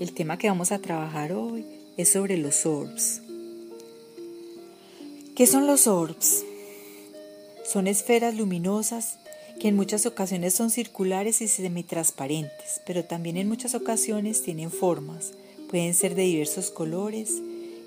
El 0.00 0.12
tema 0.12 0.38
que 0.38 0.48
vamos 0.48 0.72
a 0.72 0.80
trabajar 0.80 1.32
hoy 1.32 1.64
es 1.96 2.08
sobre 2.08 2.36
los 2.36 2.66
orbs. 2.66 3.22
¿Qué 5.36 5.46
son 5.46 5.68
los 5.68 5.86
orbs? 5.86 6.44
Son 7.64 7.86
esferas 7.86 8.34
luminosas 8.34 9.18
que 9.60 9.68
en 9.68 9.76
muchas 9.76 10.04
ocasiones 10.04 10.52
son 10.52 10.70
circulares 10.70 11.40
y 11.42 11.46
semitransparentes, 11.46 12.80
pero 12.84 13.04
también 13.04 13.36
en 13.36 13.46
muchas 13.46 13.76
ocasiones 13.76 14.42
tienen 14.42 14.72
formas, 14.72 15.32
pueden 15.70 15.94
ser 15.94 16.16
de 16.16 16.22
diversos 16.22 16.72
colores 16.72 17.40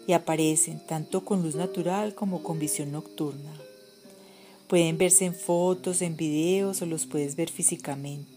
y 0.08 0.14
aparecen 0.14 0.80
tanto 0.80 1.26
con 1.26 1.44
luz 1.44 1.55
natural 1.55 2.16
como 2.16 2.42
con 2.42 2.58
visión 2.58 2.94
nocturna. 2.94 3.52
Pueden 4.70 4.98
verse 4.98 5.26
en 5.26 5.36
fotos, 5.36 6.02
en 6.02 6.16
videos 6.16 6.82
o 6.82 6.86
los 6.86 7.05
puedes 7.05 7.36
ver 7.36 7.50
físicamente. 7.50 8.37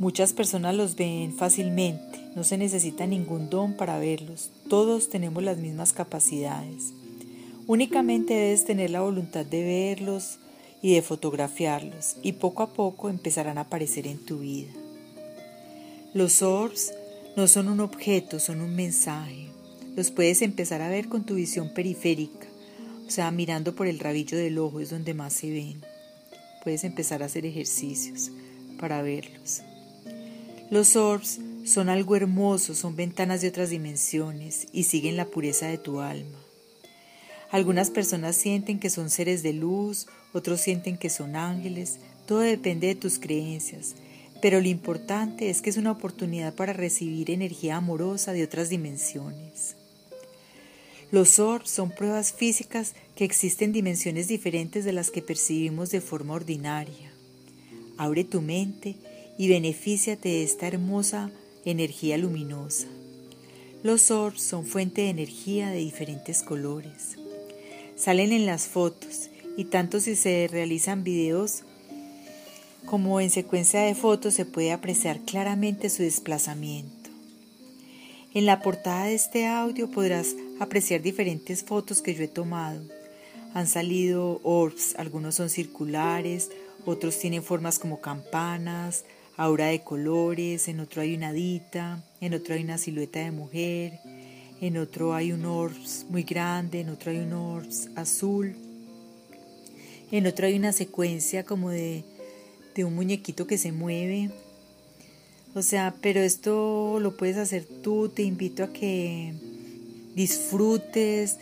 Muchas 0.00 0.32
personas 0.32 0.74
los 0.74 0.96
ven 0.96 1.36
fácilmente, 1.36 2.24
no 2.34 2.42
se 2.42 2.56
necesita 2.56 3.06
ningún 3.06 3.50
don 3.50 3.74
para 3.74 3.98
verlos, 3.98 4.50
todos 4.66 5.10
tenemos 5.10 5.42
las 5.42 5.58
mismas 5.58 5.92
capacidades. 5.92 6.94
Únicamente 7.66 8.32
debes 8.32 8.64
tener 8.64 8.88
la 8.88 9.02
voluntad 9.02 9.44
de 9.44 9.62
verlos 9.62 10.38
y 10.80 10.94
de 10.94 11.02
fotografiarlos 11.02 12.16
y 12.22 12.32
poco 12.32 12.62
a 12.62 12.72
poco 12.72 13.10
empezarán 13.10 13.58
a 13.58 13.60
aparecer 13.60 14.06
en 14.06 14.16
tu 14.24 14.38
vida. 14.38 14.70
Los 16.14 16.40
orbs 16.40 16.94
no 17.36 17.46
son 17.46 17.68
un 17.68 17.80
objeto, 17.80 18.40
son 18.40 18.62
un 18.62 18.74
mensaje. 18.74 19.48
Los 19.96 20.10
puedes 20.10 20.40
empezar 20.40 20.80
a 20.80 20.88
ver 20.88 21.10
con 21.10 21.26
tu 21.26 21.34
visión 21.34 21.74
periférica, 21.74 22.46
o 23.06 23.10
sea, 23.10 23.30
mirando 23.32 23.74
por 23.74 23.86
el 23.86 23.98
rabillo 23.98 24.38
del 24.38 24.56
ojo 24.56 24.80
es 24.80 24.88
donde 24.88 25.12
más 25.12 25.34
se 25.34 25.50
ven. 25.50 25.82
Puedes 26.64 26.84
empezar 26.84 27.22
a 27.22 27.26
hacer 27.26 27.44
ejercicios 27.44 28.30
para 28.78 29.02
verlos. 29.02 29.60
Los 30.70 30.94
orbs 30.94 31.40
son 31.64 31.88
algo 31.88 32.14
hermoso, 32.14 32.76
son 32.76 32.94
ventanas 32.94 33.40
de 33.40 33.48
otras 33.48 33.70
dimensiones 33.70 34.68
y 34.72 34.84
siguen 34.84 35.16
la 35.16 35.24
pureza 35.24 35.66
de 35.66 35.78
tu 35.78 35.98
alma. 35.98 36.38
Algunas 37.50 37.90
personas 37.90 38.36
sienten 38.36 38.78
que 38.78 38.88
son 38.88 39.10
seres 39.10 39.42
de 39.42 39.52
luz, 39.52 40.06
otros 40.32 40.60
sienten 40.60 40.96
que 40.96 41.10
son 41.10 41.34
ángeles, 41.34 41.98
todo 42.24 42.38
depende 42.38 42.86
de 42.86 42.94
tus 42.94 43.18
creencias, 43.18 43.96
pero 44.40 44.60
lo 44.60 44.68
importante 44.68 45.50
es 45.50 45.60
que 45.60 45.70
es 45.70 45.76
una 45.76 45.90
oportunidad 45.90 46.54
para 46.54 46.72
recibir 46.72 47.32
energía 47.32 47.76
amorosa 47.76 48.32
de 48.32 48.44
otras 48.44 48.68
dimensiones. 48.68 49.74
Los 51.10 51.40
orbs 51.40 51.68
son 51.68 51.90
pruebas 51.90 52.32
físicas 52.32 52.94
que 53.16 53.24
existen 53.24 53.72
dimensiones 53.72 54.28
diferentes 54.28 54.84
de 54.84 54.92
las 54.92 55.10
que 55.10 55.20
percibimos 55.20 55.90
de 55.90 56.00
forma 56.00 56.34
ordinaria. 56.34 57.10
Abre 57.98 58.22
tu 58.22 58.40
mente 58.40 58.94
y 59.40 59.48
benefíciate 59.48 60.28
de 60.28 60.42
esta 60.42 60.66
hermosa 60.66 61.30
energía 61.64 62.18
luminosa. 62.18 62.88
Los 63.82 64.10
orbs 64.10 64.42
son 64.42 64.66
fuente 64.66 65.00
de 65.00 65.08
energía 65.08 65.70
de 65.70 65.78
diferentes 65.78 66.42
colores. 66.42 67.16
Salen 67.96 68.32
en 68.32 68.44
las 68.44 68.66
fotos 68.66 69.30
y 69.56 69.64
tanto 69.64 69.98
si 69.98 70.14
se 70.14 70.46
realizan 70.46 71.04
videos 71.04 71.62
como 72.84 73.18
en 73.18 73.30
secuencia 73.30 73.80
de 73.80 73.94
fotos 73.94 74.34
se 74.34 74.44
puede 74.44 74.72
apreciar 74.72 75.20
claramente 75.20 75.88
su 75.88 76.02
desplazamiento. 76.02 77.08
En 78.34 78.44
la 78.44 78.60
portada 78.60 79.06
de 79.06 79.14
este 79.14 79.46
audio 79.46 79.90
podrás 79.90 80.36
apreciar 80.58 81.00
diferentes 81.00 81.64
fotos 81.64 82.02
que 82.02 82.14
yo 82.14 82.24
he 82.24 82.28
tomado. 82.28 82.82
Han 83.54 83.66
salido 83.66 84.38
orbs, 84.42 84.96
algunos 84.98 85.36
son 85.36 85.48
circulares, 85.48 86.50
otros 86.84 87.18
tienen 87.18 87.42
formas 87.42 87.78
como 87.78 88.02
campanas, 88.02 89.06
aura 89.40 89.68
de 89.68 89.80
colores, 89.80 90.68
en 90.68 90.80
otro 90.80 91.00
hay 91.00 91.14
una 91.14 91.32
dita, 91.32 92.04
en 92.20 92.34
otro 92.34 92.54
hay 92.54 92.62
una 92.62 92.76
silueta 92.76 93.20
de 93.20 93.30
mujer, 93.30 93.98
en 94.60 94.76
otro 94.76 95.14
hay 95.14 95.32
un 95.32 95.46
orbs 95.46 96.04
muy 96.10 96.24
grande, 96.24 96.80
en 96.80 96.90
otro 96.90 97.10
hay 97.10 97.20
un 97.20 97.32
orbs 97.32 97.88
azul, 97.96 98.54
en 100.12 100.26
otro 100.26 100.46
hay 100.46 100.56
una 100.56 100.72
secuencia 100.72 101.42
como 101.44 101.70
de, 101.70 102.04
de 102.74 102.84
un 102.84 102.94
muñequito 102.94 103.46
que 103.46 103.56
se 103.56 103.72
mueve. 103.72 104.30
O 105.54 105.62
sea, 105.62 105.94
pero 106.02 106.20
esto 106.20 107.00
lo 107.00 107.16
puedes 107.16 107.38
hacer 107.38 107.64
tú, 107.64 108.10
te 108.10 108.22
invito 108.22 108.62
a 108.62 108.72
que 108.74 109.32
disfrutes, 110.14 111.38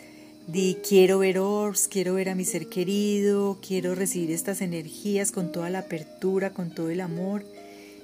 di 0.47 0.77
quiero 0.89 1.19
ver 1.19 1.41
orbs, 1.41 1.89
quiero 1.89 2.15
ver 2.15 2.29
a 2.29 2.37
mi 2.37 2.45
ser 2.45 2.69
querido, 2.69 3.59
quiero 3.61 3.97
recibir 3.97 4.31
estas 4.31 4.61
energías 4.61 5.33
con 5.33 5.51
toda 5.51 5.69
la 5.69 5.81
apertura, 5.81 6.51
con 6.51 6.71
todo 6.71 6.91
el 6.91 7.01
amor 7.01 7.45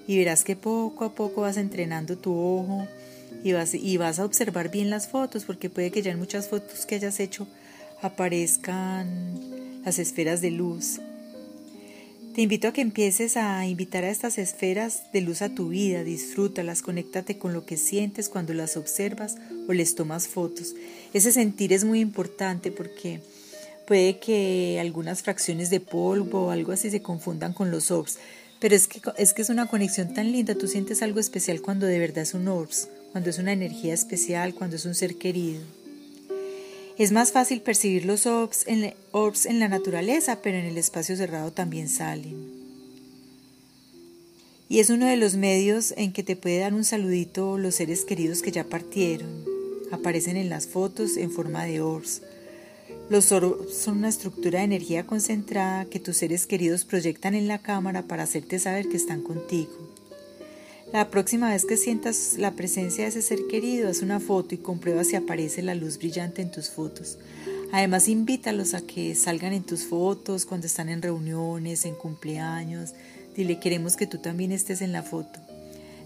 y 0.07 0.19
verás 0.19 0.45
que 0.45 0.57
poco 0.57 1.05
a 1.05 1.15
poco 1.15 1.43
vas 1.43 1.57
entrenando 1.57 2.17
tu 2.17 2.35
ojo 2.35 2.87
y 3.43 3.53
vas, 3.53 3.75
y 3.75 3.97
vas 3.97 4.19
a 4.19 4.25
observar 4.25 4.71
bien 4.71 4.91
las 4.91 5.09
fotos, 5.09 5.45
porque 5.45 5.71
puede 5.71 5.91
que 5.91 6.03
ya 6.03 6.13
en 6.13 6.19
muchas 6.19 6.49
fotos 6.49 6.87
que 6.87 6.97
hayas 6.97 7.21
hecho 7.21 7.47
aparezcan 8.03 9.83
las 9.85 9.99
esferas 9.99 10.41
de 10.41 10.51
luz. 10.51 11.01
Te 12.35 12.43
invito 12.43 12.67
a 12.67 12.73
que 12.73 12.81
empieces 12.81 13.37
a 13.37 13.65
invitar 13.65 14.03
a 14.03 14.11
estas 14.11 14.39
esferas 14.39 15.13
de 15.13 15.21
luz 15.21 15.41
a 15.41 15.55
tu 15.55 15.69
vida, 15.69 16.03
disfrútalas, 16.03 16.83
conéctate 16.83 17.39
con 17.39 17.53
lo 17.53 17.65
que 17.65 17.77
sientes 17.77 18.29
cuando 18.29 18.55
las 18.55 18.77
observas 18.77 19.37
o 19.69 19.73
les 19.73 19.95
tomas 19.95 20.27
fotos. 20.27 20.75
Ese 21.13 21.31
sentir 21.31 21.73
es 21.73 21.85
muy 21.85 22.01
importante 22.01 22.73
porque 22.73 23.21
puede 23.87 24.19
que 24.19 24.79
algunas 24.81 25.23
fracciones 25.23 25.71
de 25.71 25.79
polvo 25.79 26.47
o 26.47 26.51
algo 26.51 26.73
así 26.73 26.91
se 26.91 27.03
confundan 27.03 27.53
con 27.53 27.71
los 27.71 27.93
orbs, 27.93 28.19
pero 28.61 28.75
es 28.75 28.87
que, 28.87 29.01
es 29.17 29.35
que 29.35 29.43
es 29.43 29.51
una 29.51 29.67
conexión 29.67 30.15
tan 30.15 30.33
linda, 30.33 30.55
tú 30.55 30.69
sientes 30.69 31.03
algo 31.03 31.21
especial 31.21 31.61
cuando 31.61 31.87
de 31.87 31.99
verdad 31.99 32.23
es 32.23 32.35
un 32.35 32.49
orbs, 32.49 32.89
cuando 33.13 33.31
es 33.31 33.39
una 33.39 33.53
energía 33.53 33.95
especial, 33.95 34.55
cuando 34.55 34.77
es 34.77 34.85
un 34.85 34.95
ser 34.95 35.17
querido. 35.17 35.61
Es 36.97 37.11
más 37.11 37.33
fácil 37.33 37.61
percibir 37.61 38.05
los 38.05 38.25
orbs 38.27 38.65
en, 38.69 38.95
orbs 39.11 39.47
en 39.47 39.59
la 39.59 39.69
naturaleza, 39.69 40.41
pero 40.43 40.59
en 40.59 40.65
el 40.65 40.79
espacio 40.79 41.17
cerrado 41.17 41.53
también 41.53 41.89
salen. 41.89 42.65
Y 44.69 44.79
es 44.79 44.91
uno 44.91 45.07
de 45.07 45.17
los 45.17 45.37
medios 45.37 45.93
en 45.97 46.13
que 46.13 46.23
te 46.23 46.37
puede 46.37 46.61
dar 46.61 46.73
un 46.73 46.85
saludito 46.85 47.59
los 47.59 47.75
seres 47.75 48.05
queridos 48.05 48.43
que 48.43 48.53
ya 48.53 48.65
partieron. 48.65 49.45
Aparecen 49.91 50.37
en 50.37 50.49
las 50.49 50.69
fotos 50.69 51.17
en 51.17 51.31
forma 51.31 51.65
de 51.65 51.81
orbs. 51.81 52.23
Los 53.11 53.33
orbs 53.33 53.75
son 53.75 53.99
una 53.99 54.09
estructura 54.09 54.61
de 54.61 54.65
energía 54.65 55.07
concentrada 55.07 55.85
que 55.85 56.01
tus 56.01 56.17
seres 56.17 56.47
queridos 56.47 56.85
proyectan 56.85 57.35
en 57.35 57.49
la 57.49 57.59
cámara 57.59 58.03
para 58.03 58.23
hacerte 58.23 58.59
saber 58.59 58.89
que 58.89 58.97
están 58.97 59.23
contigo. 59.23 59.73
La 60.93 61.11
próxima 61.11 61.51
vez 61.51 61.65
que 61.65 61.77
sientas 61.77 62.37
la 62.39 62.53
presencia 62.53 63.05
de 63.05 63.11
ese 63.11 63.21
ser 63.21 63.47
querido, 63.51 63.89
haz 63.89 64.01
una 64.01 64.21
foto 64.21 64.55
y 64.55 64.59
comprueba 64.59 65.03
si 65.03 65.17
aparece 65.17 65.61
la 65.61 65.75
luz 65.75 65.99
brillante 65.99 66.41
en 66.41 66.51
tus 66.51 66.71
fotos. 66.71 67.19
Además, 67.73 68.09
invítalos 68.09 68.75
a 68.75 68.81
que 68.81 69.17
salgan 69.17 69.53
en 69.53 69.65
tus 69.65 69.85
fotos 69.85 70.47
cuando 70.47 70.69
están 70.69 70.89
en 70.89 71.03
reuniones, 71.03 71.85
en 71.85 71.97
cumpleaños. 71.97 72.95
Dile, 73.35 73.59
queremos 73.59 73.97
que 73.97 74.07
tú 74.07 74.19
también 74.19 74.53
estés 74.53 74.81
en 74.83 74.93
la 74.93 75.03
foto. 75.03 75.41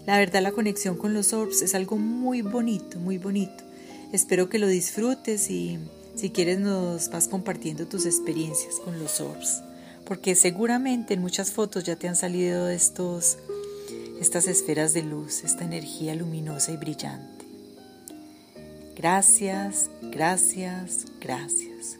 La 0.07 0.17
verdad, 0.17 0.41
la 0.41 0.53
conexión 0.53 0.97
con 0.97 1.13
los 1.13 1.33
orbs 1.33 1.61
es 1.61 1.75
algo 1.75 1.97
muy 1.97 2.41
bonito, 2.41 2.97
muy 2.97 3.19
bonito. 3.19 3.63
Espero 4.11 4.49
que 4.49 4.57
lo 4.57 4.67
disfrutes 4.67 5.51
y 5.51 5.77
si 6.19 6.31
quieres 6.31 6.59
nos 6.59 7.09
vas 7.09 7.29
compartiendo 7.29 7.87
tus 7.87 8.05
experiencias 8.05 8.75
con 8.83 8.99
los 8.99 9.21
orbs, 9.21 9.63
porque 10.05 10.35
seguramente 10.35 11.13
en 11.13 11.21
muchas 11.21 11.51
fotos 11.51 11.85
ya 11.85 11.95
te 11.95 12.09
han 12.09 12.17
salido 12.17 12.67
estos, 12.67 13.37
estas 14.19 14.47
esferas 14.47 14.93
de 14.93 15.03
luz, 15.03 15.45
esta 15.45 15.63
energía 15.63 16.15
luminosa 16.15 16.73
y 16.73 16.77
brillante. 16.77 17.45
Gracias, 18.97 19.89
gracias, 20.01 21.05
gracias. 21.21 21.98